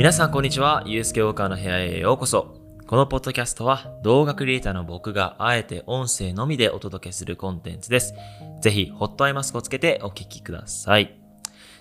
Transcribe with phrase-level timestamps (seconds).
[0.00, 0.82] 皆さんこんにちは。
[0.86, 2.56] ゆうすけウォーカーの部屋へようこそ。
[2.86, 8.14] このポッドキャストは動画クリエイターの僕があえて音声のみでお届けするコンテンツです。
[8.62, 11.20] ぜひ、ホットアイマスクをつけてお聴きください。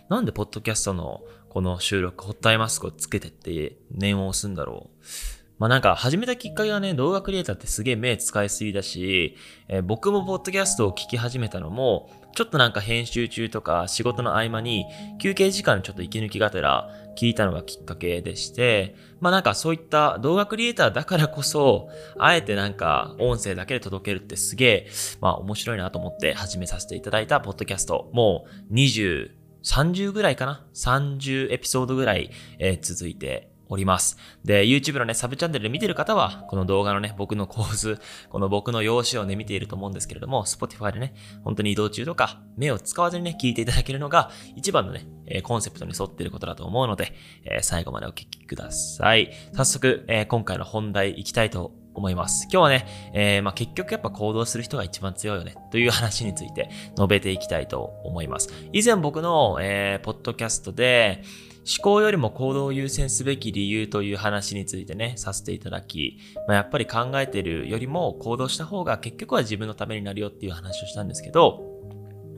[0.10, 5.04] なんでポッドキャストのこの収録、ホットアイマスクをつけてって念を押すんだろう。
[5.60, 9.36] まあなんか始めたきっかけはね、動画クリエイターってすげえ目使いすぎだし、
[9.68, 14.86] えー、僕もポッドキャストを聞き始めたのも、ちょっとなんか編集中とか仕事の合間に
[15.20, 34.17] 休憩時間ちょっと息抜きがてら聞いたのがきっかけでして、まあなんかそういった動画クリエイターだからこそ、あえてなんか音声だけで届けるってすげえ、まあ面白いなと思って始めさせていただいたポッドキャスト、もう20、30ぐらいかな ?30 エピソードぐらい、えー、続いております。
[34.44, 45.05] で、YouTube のね、サブチャンネルで見てる方は、この動画のね、僕の構図、この僕の用紙をね、見ていると思うんですけれども、Spotify でね、本当に移動中とか、目を使わずにね、聞いていただけるのが、一番のね、
[45.44, 47.13] コンセプトに沿っていることだと思うので、
[47.45, 49.31] え最後までお聞きください。
[49.53, 52.47] 早速、え今回の本題行きたいと思います。
[52.51, 58.49] 今日はね、えー、まあ、結局やっぱ行動する人が一番強いよね、という話について述べていきたいと思います。
[58.73, 61.23] 以前僕の、えー、ポッドキャストで、
[61.70, 66.17] 思考よりも行動を優先すべき理由という話についてね、させていただき、
[66.48, 71.69] まあ、やっぱり考えてるよりも行動した方が結局は自分のためになるよっていう話をしたんですけど、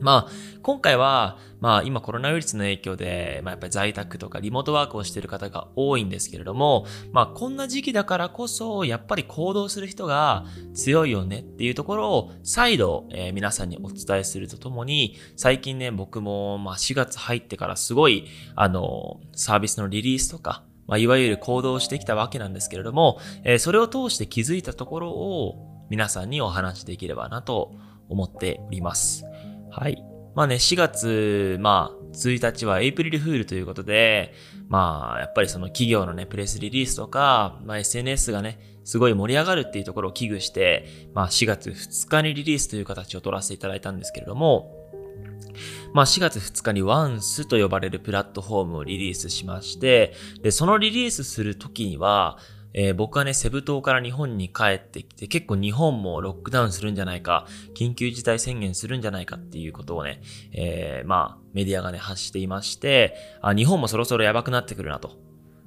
[0.02, 27.72] まあ、今回は、まあ今コロナウイルスの影響で、まあやっぱり在宅とかリモートワークをしている方が多いんですけれども、まあこんな時期だからこそ、やっぱり行動する人が強いよねっていうところを再度、えー、皆さんにお伝えするとともに、最近ね、僕もまあ4月入ってからすごい、あの、サービスのリリースとか、まあ、いわゆる行動してきたわけなんですけれども、えー、それを通して気づいたところを皆さんにお話しできればなと
[28.08, 29.24] 思っております。
[29.72, 30.04] はい。
[30.34, 34.34] まあね、4月、まあ、1日はエイプリルフールということで、
[34.68, 44.74] まあ、やっぱりその企業のね、プレスリリースとか、まあ SNS がね、すごい盛り上がるっていうところを危惧して、まあ4月2日にリリースという形を取らせていただいたんですけれども、
[45.92, 52.38] まあ4月2日にワンスと呼ばれるプラットフォームをリリースしまして、で、そのリリースするときには、
[52.74, 60.20] えー、僕はね、セブ島から日本に帰ってきて、結構日本もロックダウンするんじゃないか、緊急事態宣言するんじゃないかっていうことをね、
[60.52, 65.12] えー、まあ、メディアがね、発していまして、あ、日本もそろそろやばくなってくるなと。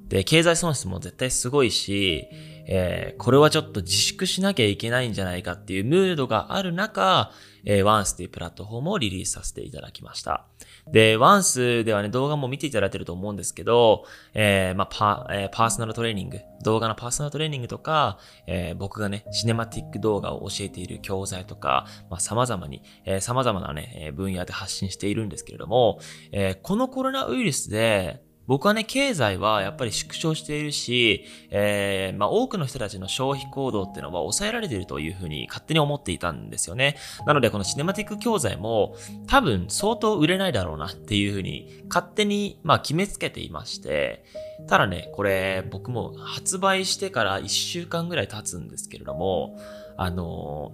[0.08, 2.28] で、経済損失も絶対すごいし、
[2.68, 7.30] えー、これはちょっと自粛しなきゃいけないんじゃないかっていうムードがある中、
[7.64, 10.46] えー、ワンスというプラットフォームをリリースさせていただきました。
[10.90, 25.98] で、ワンスではね、動画も見ていただいてると思うんですけど、えー、まあ、パ、えー、パーソナルトレーニング、動画のパーソナルトレーニングとか、えー、僕がね、シネマティック動画を教えている教材とか、まあ、様々に、えー、様々なね、分野で発信しているんですけれども、
[26.32, 36.96] えー、このコロナウイルスで、僕はね、経済はやっぱり縮小しているし、えー、まあ多くの人たちの消費行動っていうのは抑えられているというふうに勝手に思っていたんですよね。
[37.26, 38.94] なのでこのシネマティック教材も
[39.26, 44.24] 多分相当売れないだろうなっていうふうに勝手にまあ決めつけていまして、
[44.68, 49.58] ただね、これ僕も発売してから1週間ぐらい経つんですけれども、
[49.96, 50.72] あの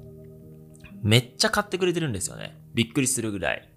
[0.84, 2.56] ー、めっちゃ買ってくれてるんですよね。
[2.74, 3.68] びっくりするぐらい。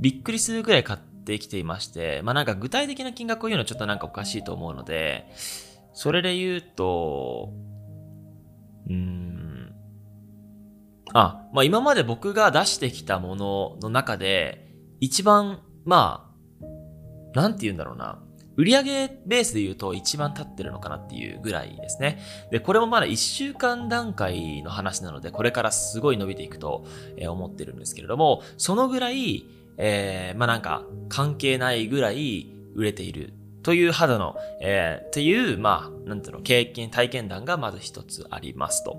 [0.00, 5.26] びっくりするぐらい買ってってきていまして、まあなんか具体的な金額を言うのはちょっとなんかおかしいと思うので、
[5.94, 7.50] それで言うと、
[8.88, 9.74] うーん、
[11.14, 14.68] あ、まあ今まで僕が出してきたものの中で、
[15.00, 16.32] 一番、ま
[17.34, 18.22] あ、なんて言うんだろうな。
[18.56, 18.82] 売上
[19.26, 22.20] ベースで言うと一番立ってるのかなっていうぐらいですね。
[22.50, 26.84] で、これもまだ1週間段階の話なので、これからすごい伸びていくと
[27.26, 29.46] 思ってるんですけれども、そのぐらい、
[29.84, 33.34] えー、まあなんか関係ないぐらい売れている
[33.64, 38.96] という肌の、えー、っていう、まあ、なんていうの、経験、体験談がまず一つありますと。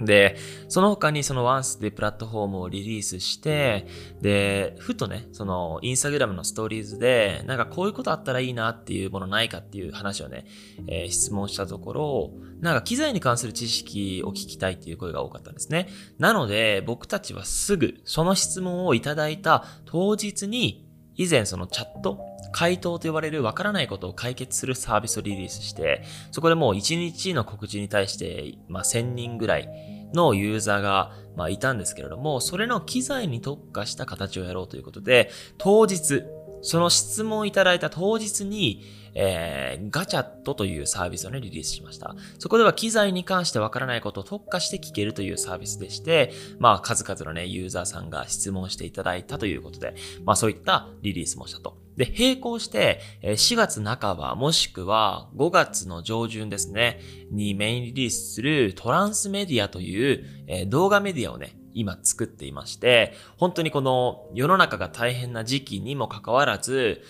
[0.00, 0.36] で、
[0.68, 3.86] その他にそのワンスでプラットフォームをリリースして、
[4.20, 10.46] で、ふとね、そのインスタグラムのストーリーズで、なんかこういうことあったらいいなっていうものないかっていう話をね、
[10.86, 15.88] えー、質問したところ、なんか機材に関する知識を聞きたいっていう声が多かったんですね。
[16.18, 22.20] なので、僕たちはすぐその質問をいただいた当日に、以前そのチャット、
[22.52, 29.68] 回答と呼ばれるわからないことを解決するサービスをリリースして、そこでもう1日の告知に対して、まあ、1000人ぐらい
[30.12, 36.24] のユーザーが、まあ、いたんですけれども、それの機材に特化した形をやろうということで、当日、
[36.62, 38.84] その質問をいただいた当日に、
[39.14, 42.14] えー、ガチャットというサービスをね、リリースしました。
[42.38, 51.78] そこでは機材に関してわからないことを特化して聞けるというサービスでして、まあ、数々のね、ユーザーさんが質問していただいたということで、まあ、そういったリリースもしたと。
[51.96, 67.02] で、並行して、4月半ばもしくは5月の上旬ですね、にメインリリースするトランスメディアという動画メディアをね、今作っていまして、本当にこの世の中が大変な時期にもかかわらず、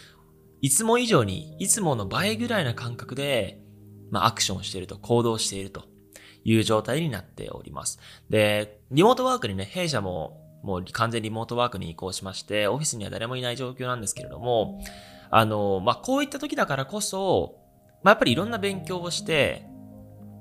[0.61, 3.61] いつも以上に、いつもの倍ぐらいな感覚で、
[4.11, 5.85] まあ、アクションしていると、行動していると
[6.45, 7.99] いう状態になっております。
[8.29, 14.83] で、リモートワークにね、弊社ももう完全リモートワークに移行しまして、オフィスには誰もいない状況なんですけれども、
[15.31, 17.57] あの、まあ、こういった時だからこそ、
[18.03, 19.67] まあ、やっぱりいろんな勉強をして、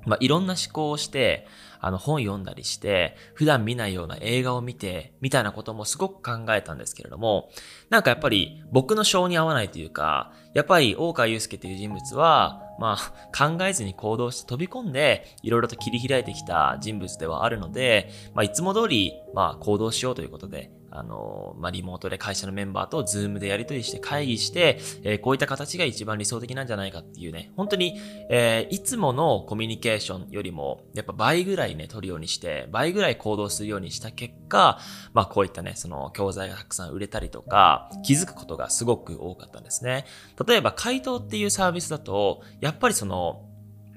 [0.05, 1.47] まあ、いろんな思考をして、
[1.81, 7.49] あの本読んだりして、普段見ないような映画を見て、みたいなこともすごく考えたんですけれども、
[7.89, 27.99] なんかやっぱり僕の性に合わないというか、やっぱり大川祐介という人物は、まあ、考えずに行動して飛び込んで、いろいろと切り開いてきた人物ではあるので、まあ、いつも通り、まあ、行動しようということで、あの、まあ、リモートで会社のメンバーとズームでやり取りして会議して、えー、こういった形が一番理想的なんじゃないかっていうね、本当に、
[28.29, 34.79] えー、いつものコミュニケーションよりも、やっぱ倍ぐらいね、取るようにして、倍ぐらい行動するようにした結果、
[35.13, 40.05] まあ、こういったね、その教材がたくさん売れたりとか、気づくことがすごく多かったんですね。
[40.45, 43.45] 例えば、回答っていうサービスだと、やっぱりその、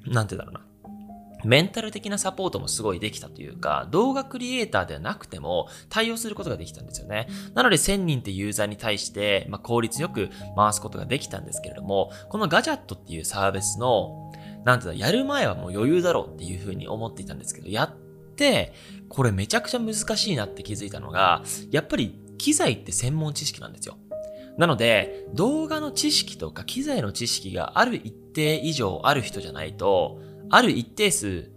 [0.06, 0.71] なんてだろうな。
[1.44, 7.28] メンタル的なサポートもすごいできたというか、動画クリエイターではなくても対応することができたんですよね。
[7.54, 14.32] なので1000人ってユーザーに対して、まあ、効率よく回すことができたんですけれども、このガジャットっていうサービスの、
[14.64, 17.90] なんていうの、やる前はもう余裕だろうっていうふうに思っていたんですけど、やっ
[18.36, 18.72] て、
[19.08, 23.96] これめちゃくちゃ難しいなって気づいたのが、やっぱり機材って専門知識なんですよ。
[24.58, 30.20] なので、動画の知識とか機材の知識がある一定以上ある人じゃないと、
[30.52, 31.50] ある一定数、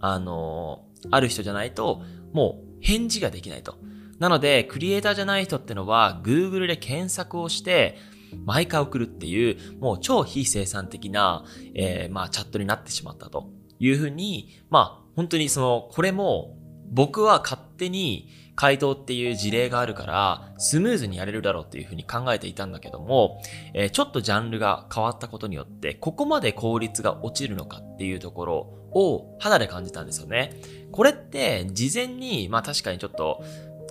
[0.00, 2.02] あのー、ある人じゃないと、
[2.32, 3.74] もう返事ができないと。
[4.20, 7.98] なので、クリエイターじゃない人ってのは、Google で検索をして、
[8.44, 11.44] 毎回送るっていう、もう超非生産的な、
[11.74, 13.50] えー、まあ、チャットになってしまったと
[13.80, 16.56] いうふうに、まあ、本当にその、これも、
[16.90, 23.40] 僕は勝手に回答っていう事例があるから、スムーズにやれるだろうっていうふうに考えていたんだけども、
[23.72, 28.54] えー、ちょっとジャンルが変わったことによって、ここまで効率が落ちるのかっていうところ
[28.92, 30.60] を肌で感じたんですよね。
[30.90, 33.42] これって事前に、まあ確かにちょっと、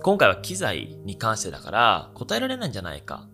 [0.02, 3.26] 今回は機材に関してだから答えられないんじゃないか。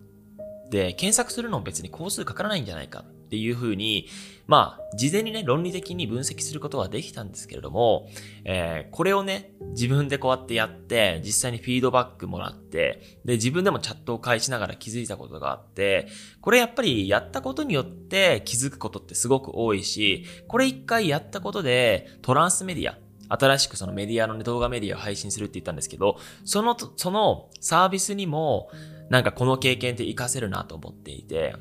[0.69, 3.03] で、検索するのも別に工数かからないんじゃないか
[3.35, 4.07] っていうふうに、
[4.47, 8.07] まあ、事前にね、論理的に分析することはできたんですけれども、
[8.45, 16.07] えー、これをね、自分でこうやってやって、実際にフィードバックもらって、で、自分でもチャットを返しながら気づいたことがあって、
[16.39, 22.97] これやっぱりやったことによって気づくことってすごく多いし、これ一回やったことで、トランスメディア、
[23.27, 28.69] 新しくそのメディアの、ね、動画メディアを配信するって言ったんですけど、その、そのサービスにも、
[29.09, 31.55] なんかこの経験って活かせるなと思っていて、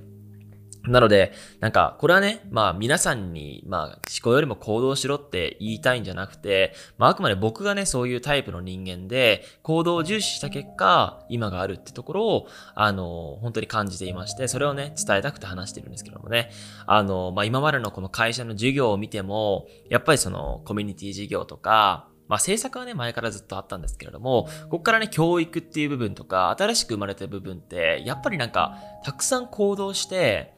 [0.86, 16.50] なので、なんか、これはね、まあ皆さんに、まあ思考よりも行動しろって言いたいんじゃなくて、まああくまで僕がね、そういうタイプの人間で、行動を重視した結果、今があるってところを、あの、本当に感じていまして、それをね、伝えたくて話してるんですけどもね、
[16.86, 30.52] あの、まあ今までのこの会社の授業を見ても、やっぱりそのコミュニティ授業とか、まあ政策はね、前からずっとあったんですけれども、ここからね、教育っていう部分とか、新しく生まれた部分って、やっぱりなんか、たくさん行動して、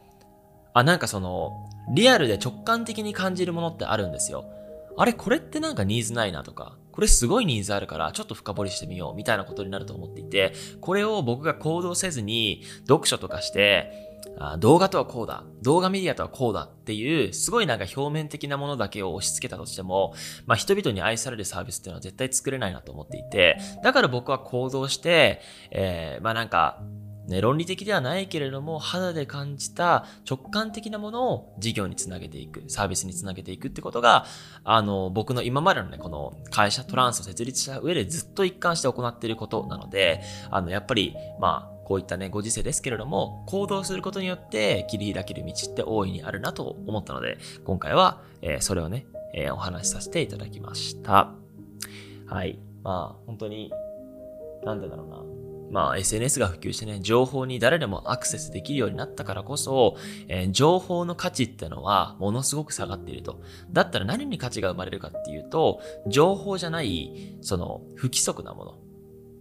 [0.77, 4.45] あ、なんかその、リアルで直感的に感じるものってあるんですよ。
[4.99, 10.53] あれ、これってなんかニーズないなとか、これすごいニーズあるからちょっと深掘りしてみようみたいなことになると思っていて、
[10.83, 13.91] これを僕が行動せずに読書とかして、
[14.39, 20.13] あ動画とはこうだ、動画メディアとはこうだっていう、すごいなんか表面的なものだけを押し付けたとしても、
[20.47, 25.41] まあ人々に愛されるサービスっていうのは絶対作れないなと思っていて、だから僕は行動して、
[25.71, 26.83] えー、まあなんか、
[27.29, 34.27] ね、論理的ではないけれども、肌で感じた直感的なものを事業につなげていく、サービスにつなげていくってことが、
[34.65, 51.33] あの、僕の今までのね、この会社トランスを設立した上でずっと一貫して行っていることなので、あの、やっぱり、まあ、こういったね、ご時世ですけれども、行動することによって切り開ける道って大いにあるなと思ったので、今回は、えー、それをね、えー、お話しさせていただきました。
[52.27, 52.59] はい。
[52.83, 53.73] まあ、本当に、
[54.65, 55.56] なんでだろうな。
[55.71, 59.97] まあ SNS が普及してね、情報に誰でもアクセスできるようになったからこそ、
[60.29, 63.41] えー、情報の価値ってのはものすごく下がっていると。
[63.71, 68.87] だったら何に価値が生まれるかっていうと、情報じゃない、その不規則なもの。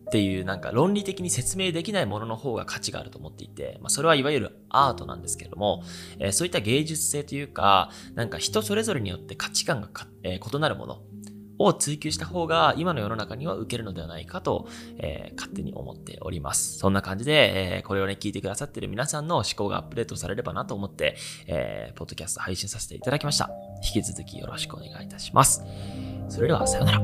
[0.06, 5.82] っていうなんか論理的に説明できないものの方が価値があると思っていて、まあ、それはいわゆるアートなんですけれども、
[6.20, 9.90] えー、そういった芸術性というか、なんか人それぞれによって価値観が
[10.26, 11.02] えー、異なるもの
[11.58, 16.78] を追求した方が今の世の中には受けるのではないかと、えー、勝手に思っております。
[16.78, 21.16] そんな感じで、えー、これをね、聞いてくださってる皆さんの思考がアップデートされればなと思って、
[21.48, 23.50] えー、ポッドキャスト配信させていただきました。
[23.84, 25.64] 引き続きよろしくお願いいたします。
[26.30, 27.02] それでは、さようなら。